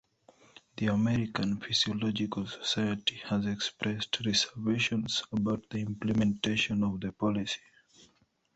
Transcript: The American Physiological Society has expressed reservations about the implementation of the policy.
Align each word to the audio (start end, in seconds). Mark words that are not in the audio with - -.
The 0.77 0.87
American 0.87 1.59
Physiological 1.59 2.47
Society 2.47 3.21
has 3.29 3.45
expressed 3.45 4.25
reservations 4.25 5.21
about 5.31 5.69
the 5.69 5.77
implementation 5.77 6.81
of 6.83 6.99
the 6.99 7.11
policy. 7.11 7.61